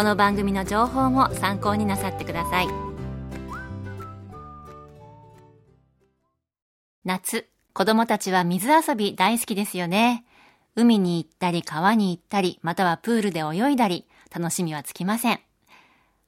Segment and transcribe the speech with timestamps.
[0.00, 2.68] この番組の情報も参考になさってください。
[7.04, 10.24] 夏子供たちは水遊び大好きですよね。
[10.74, 15.40] 海に行ったり川に行ったりまたはプールで泳いだり楽しみはつきません。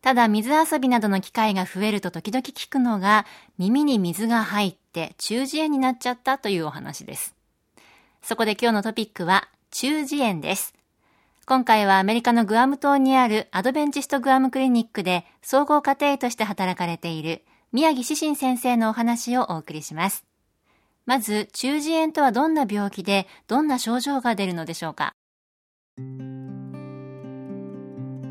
[0.03, 3.25] ただ水遊びなどの機会が増えると時々聞くのが
[3.57, 7.35] 耳に水が入って中耳炎になっちゃったというお話です。
[8.21, 10.75] そこで今日のトピックは中耳炎です。
[11.45, 20.25] 今回はアメリカのグアム島にあるアドベンチストグアムクリニックで総合家庭医として働かれている宮城志信先生のお話をお送りします。
[21.05, 25.15] まず、中耳炎とはどんな病気で、どんな症状が出るのでしょうか？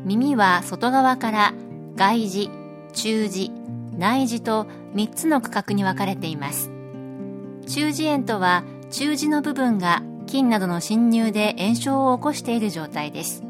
[0.06, 1.52] 耳は外側から
[1.96, 2.50] 外耳、
[2.94, 3.52] 中耳、
[3.98, 6.70] 内耳と3つの区画に分かれています。
[7.66, 10.02] 中耳炎とは中耳の部分が
[10.32, 13.44] 菌などの侵入で炎症を起こしている状態です。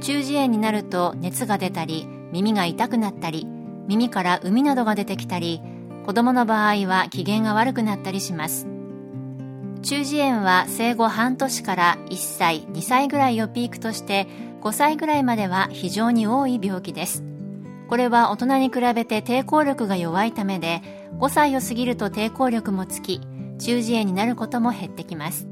[0.00, 3.46] 中耳炎になると熱が出たり耳が痛くなったり
[3.86, 5.62] 耳から膿などが出てきたり
[6.04, 8.66] 子供の場合は機嫌が悪くなったりします。
[9.82, 14.26] 中耳炎は生後半年から1歳2歳ぐらいをピークとして
[14.60, 17.22] 5歳ぐらいまでは非常に多い病気です。
[17.88, 20.82] これは大人に比べて抵抗力が弱いためで
[21.20, 23.20] 5歳を過ぎると抵抗力もつき
[23.60, 25.46] 中耳炎になることも減ってきます。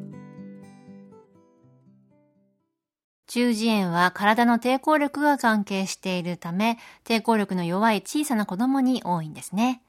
[3.27, 9.83] 中耳炎は体の抵抗力が関係しているため、抵抗力の弱い小さな子供に多いんですね。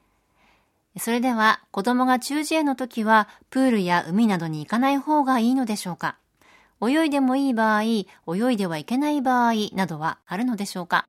[0.98, 6.16] それでは、子供が中耳炎の時は、プールや海などに行かない方がいいのでしょうか？
[6.82, 8.06] 泳いでもいい場合、泳
[8.52, 11.06] いではいけない場合などはあるのでしょうか？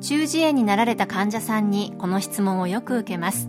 [0.00, 3.48] 中耳炎になられた患者さんにこの質問をよく受けます。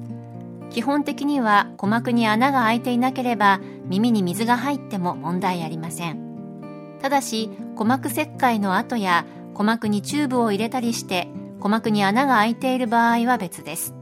[0.69, 6.97] 基本的には鼓膜に穴が開いていなければ耳に水が入っても問題ありません。
[7.01, 11.27] ただし鼓膜切開の後や鼓膜にチューブを入れたりして
[11.57, 13.93] 鼓膜に穴が開いている場合は別です。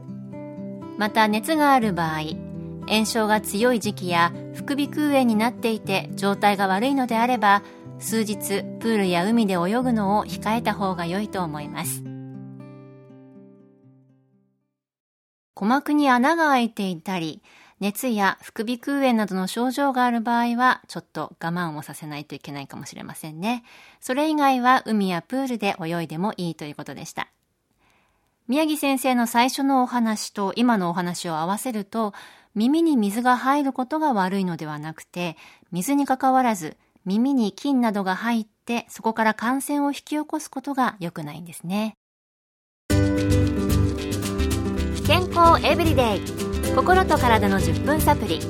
[0.96, 2.20] また熱がある場合
[2.88, 7.62] 炎症が強い時期や副鼻腔炎になっていて状態が悪いのであれば
[7.98, 12.07] 数日プールや海で泳ぐのを控えた方が良いと思います。
[15.58, 17.42] 鼓膜に穴が開いていたり、
[17.80, 23.64] 熱や副鼻腔炎などの症状がある場合は、ちょっと我慢をさせないといけないかもしれませんね。
[24.00, 27.26] それ以外は海やプールで泳いでもいいということでした。
[28.46, 32.14] 宮城先生の最初のお話と今のお話を合わせると、
[32.54, 35.36] 耳に水が入ることが悪いのではなくて、
[35.72, 41.96] 水にかかわらず耳に菌などが入って、そこから感染を引き起こすことが良くないんですね。
[45.08, 46.20] 健康エブリデイ。
[46.76, 48.40] 心と体の10分サプリ。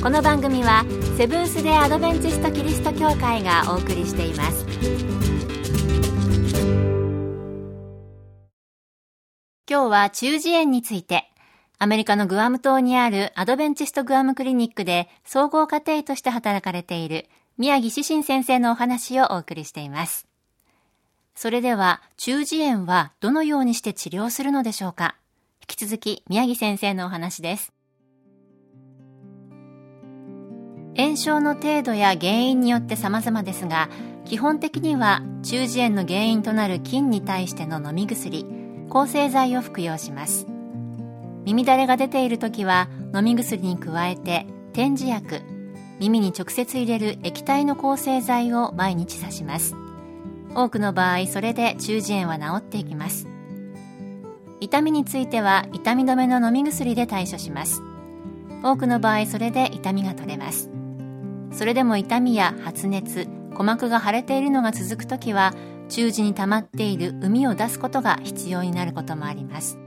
[0.00, 0.84] この番組は
[1.16, 4.64] セブンス・デ・アドベンチスト・キリスト教会がお送りしています。
[9.68, 11.32] 今日は中耳炎について
[11.80, 17.26] アメリカのグアム島にあるアドベンチストグアムクリニックで総合家庭医として働かれている
[17.56, 20.28] 宮城志信先生のお話をお送りしています。
[21.34, 25.16] それでは中耳炎はどのようにして治療するのでしょうか？
[25.70, 27.74] 引き続き宮城先生のお話です。
[30.96, 33.90] 炎症の程度や原因によって様々ですが、
[34.24, 38.46] 基本的には中耳炎の原因となる菌に対しての飲み薬、
[38.88, 40.46] 抗生剤を服用します。
[41.44, 45.42] 耳だれが出ている時は飲み薬に加えて点耳薬、
[46.00, 49.76] 耳に直接入れる液体の抗生剤を毎日刺します。
[50.54, 53.27] 多くの場合それで中耳炎は治っていきます。
[54.60, 57.82] 痛みについては痛み止めの飲み薬で対処します
[58.62, 60.70] 多くの場合それで痛みが取れます
[61.52, 65.54] それでも痛みや発熱鼓膜が腫れているのが続くときは
[65.88, 69.78] 中耳に溜まっている膿を出すことが必要になることもあります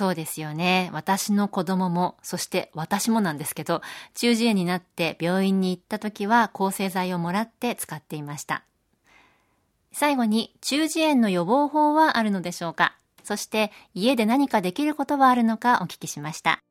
[0.00, 0.88] そうですよね。
[0.94, 3.82] 私の子供も、そして私もなんですけど、
[4.14, 8.64] 中耳炎になって病院に行った時は抗生剤をもらって使っていました。
[9.92, 12.96] 最後に、中耳炎の予防法はあるのでしょうか？
[13.22, 16.62] そして家で何かできることはあるのかお聞きしました。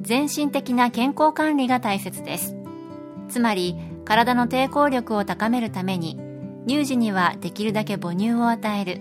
[0.00, 2.56] 全身的な健康管理が大切です。
[3.28, 6.18] つまり、体の抵抗力を高めるために、
[6.66, 9.00] 乳児にはできるだけ母乳を与える。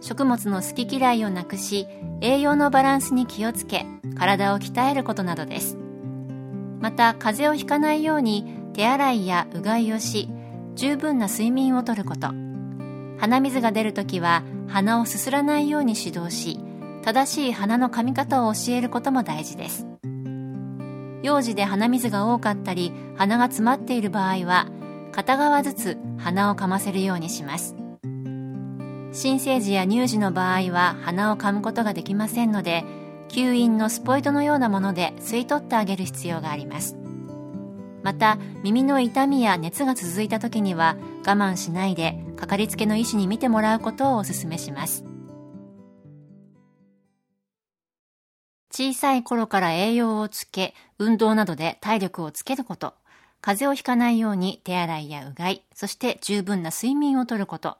[0.00, 1.88] 食物の好き嫌いをなくし、
[2.20, 3.84] 栄養のバランスに気をつけ、
[4.16, 5.76] 体を鍛えることなどです。
[6.80, 10.28] また、風邪をひかないように手洗いやうがいをし、
[10.76, 12.28] 十分な睡眠をとること。
[13.18, 16.60] 鼻水が出るときは鼻をすすらないように指導し
[17.02, 19.84] 正しい鼻の噛み方を教えることも大事です。
[21.24, 24.68] 幼児で鼻水が多かったり鼻が詰まっている場合は
[25.10, 27.74] 片側ずつ鼻をかませるようにします。
[29.10, 32.84] 新生児や乳児の場合は鼻を噛むことができませんので
[33.28, 36.97] 吸引のスポイトのようなもので吸い取ってあげる必要があります。
[38.02, 40.96] また耳の痛みや熱が続いた時には
[41.26, 45.04] 我慢しないでかかりつけの医師に診てもらうことをお勧めします。
[48.70, 52.94] 小さい頃から栄養をつけ運動などで体力をつけること。
[53.40, 57.78] 風邪をひかないように手洗いやうがいそして十分な睡眠をとること。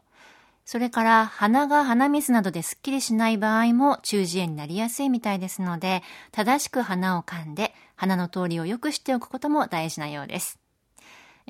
[0.71, 10.59] それから鼻が鼻水などですっきりしない場合も中耳炎になりやすいみたいですので正しく鼻を噛んで鼻の通りを良くしておくことも大事なようです。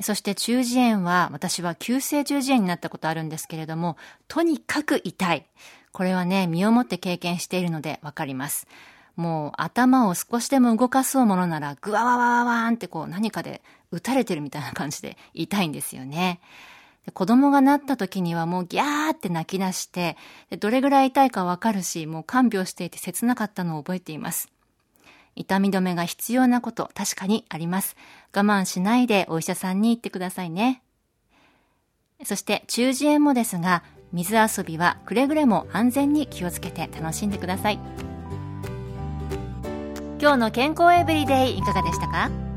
[0.03, 3.97] そして中耳炎は、私は急性中耳炎になったことあるんですけれども、
[4.29, 5.44] とにかく痛い。
[5.91, 8.69] これはね、身をもって経験しているのでわかります。
[9.17, 16.38] もう頭を少しでも動かそうものなら、ぐわわわわわーんってこう何かで打たれてるみたいな感じで痛いんですよね。
[17.14, 20.16] 子供がなった時にはもうギャーって泣き出して、
[20.60, 24.49] どれぐらい痛いかわかるし、もう看病していて切なかったのを覚えています。
[25.37, 27.96] 痛み止めが必要なこと確かにあります。
[28.34, 30.82] 我慢しないでお医者さんに行ってくださいね。
[32.25, 37.78] そして中耳炎もですが、水遊びはくれぐれも安全に気をつけて楽しんでください。
[40.20, 42.48] 今日の健康エブリデイいかがでしたか？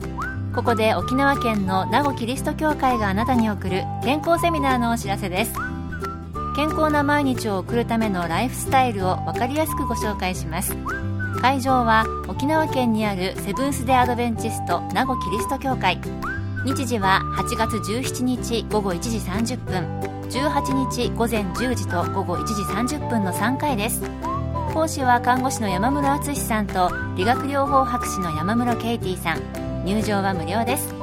[0.53, 5.53] ここで沖縄県の名護キリスト教会があなたに送る健康セミナーのお知らせです。
[6.57, 10.75] 健康な毎日を送るためのライフスタイルを分かりやすくご紹介します。
[11.41, 16.01] 会場は沖縄県にあるセブンス・デ・アドベンチスト名護キリスト教会。
[16.65, 20.01] 日時は8月17日午後1時30分。
[20.29, 22.53] 18日午前10時と午後1時
[22.97, 24.01] 30分の3回です。
[24.73, 29.70] 講師は看護師の山室敦さんと理学療法博士の山室ケイティさん。
[29.85, 30.93] 入場は無料です。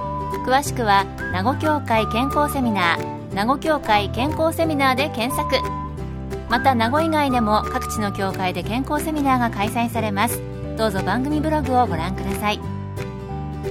[0.47, 5.57] 詳しくは名護協会健康セミナー名護協会健康セミナーで検索。
[6.49, 10.41] また名護以外でも各地の教会で健康セミナーが開催されます。
[10.77, 12.61] どうぞ番組ブログをご覧ください。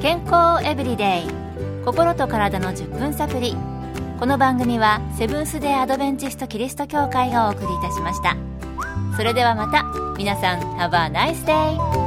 [0.01, 3.55] 健康エブリデイ心と体の10分サプリ
[4.19, 8.35] この番組はセブンス・デー・アドベンチスト・キリスト教会がお送りいたしました。
[9.15, 9.83] それではまた。
[10.17, 12.06] 皆さん Have a nice day!